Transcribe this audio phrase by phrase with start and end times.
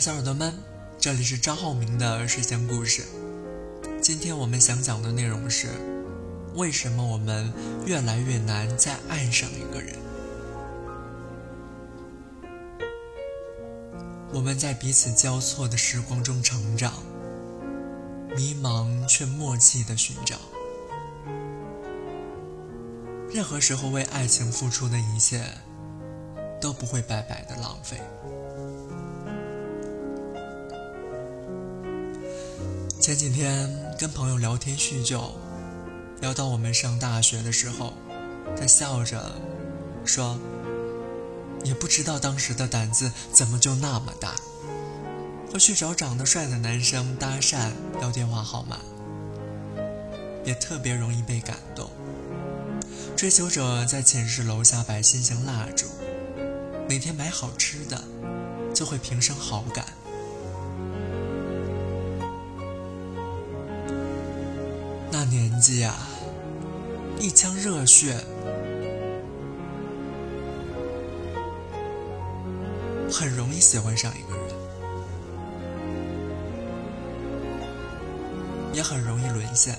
[0.00, 0.54] 小耳朵们，
[0.96, 3.02] 这里是张浩明的睡前故事。
[4.00, 5.70] 今天我们想讲的内容是：
[6.54, 7.52] 为什么我们
[7.84, 9.96] 越来越难再爱上一个人？
[14.32, 16.92] 我们在彼此交错的时光中成长，
[18.36, 20.36] 迷茫却默契的寻找。
[23.32, 25.42] 任何时候为爱情付出的一切，
[26.60, 28.00] 都不会白白的浪费。
[33.08, 35.32] 前几天跟朋友聊天叙旧，
[36.20, 37.94] 聊到我们上大学的时候，
[38.54, 39.32] 他笑着
[40.04, 40.38] 说
[41.64, 44.36] ：“也不知道当时的胆子怎么就那么大，
[45.50, 47.70] 会去找长得帅的男生搭讪
[48.02, 48.76] 要电话号码，
[50.44, 51.90] 也特别容易被感动。
[53.16, 55.86] 追求者在寝室楼下摆心形蜡烛，
[56.86, 58.04] 每天买好吃的，
[58.74, 59.86] 就会平生好感。”
[65.10, 65.96] 那年纪啊，
[67.18, 68.14] 一腔热血，
[73.10, 74.48] 很容易喜欢上一个人，
[78.74, 79.76] 也很容易沦陷。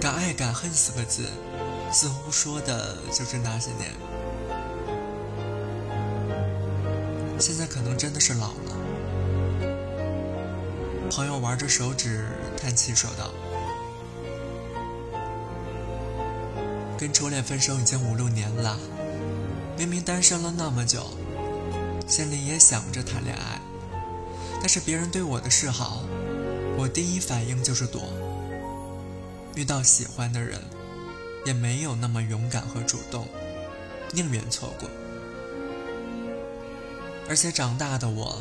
[0.00, 1.22] 敢爱敢恨四个字，
[1.92, 3.92] 似乎说的就是那些年。
[7.38, 8.71] 现在可能真的是老了。
[11.14, 13.30] 朋友玩着手指，叹气说道
[16.96, 18.78] ：“跟初恋分手已经五六年了，
[19.76, 21.10] 明明单身了那么久，
[22.08, 23.60] 心里也想着谈恋爱，
[24.58, 26.02] 但是别人对我的示好，
[26.78, 28.04] 我第一反应就是躲。
[29.54, 30.58] 遇到喜欢的人，
[31.44, 33.28] 也没有那么勇敢和主动，
[34.12, 34.88] 宁愿错过。
[37.28, 38.38] 而且长大的我，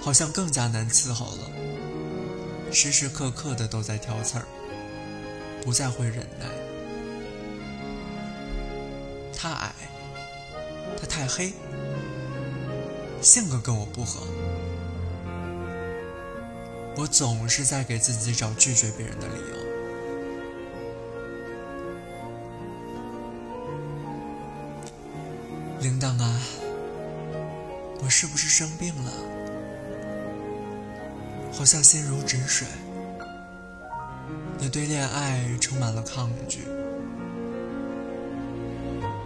[0.00, 1.50] 好像更加难伺候了。”
[2.72, 4.46] 时时刻刻的都在挑刺儿，
[5.62, 6.46] 不再会忍耐。
[9.36, 9.72] 他矮，
[10.98, 11.52] 他太黑，
[13.20, 14.26] 性格跟我不合，
[16.96, 19.56] 我总是在给自己找拒绝别人的理由。
[25.80, 26.40] 铃铛啊，
[28.00, 29.41] 我是不是生病了？
[31.52, 32.66] 好像心如止水，
[34.58, 36.66] 也对恋爱充满了抗拒。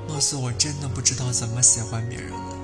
[0.08, 2.56] 貌似我真的不知道怎么喜欢别人了。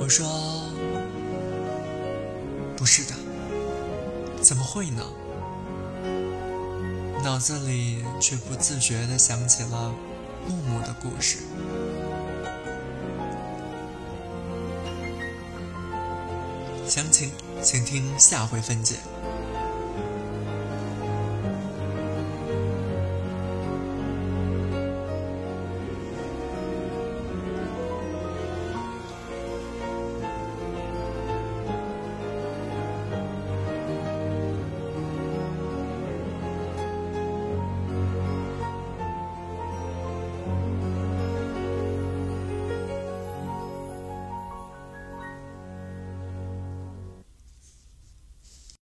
[0.00, 0.26] 我说
[2.76, 3.14] ：“不是的，
[4.42, 5.02] 怎么会呢？”
[7.24, 9.94] 脑子里却不自觉地想起了
[10.46, 11.38] 木木的故事。
[16.88, 17.30] 详情，
[17.62, 18.96] 请听下回分解。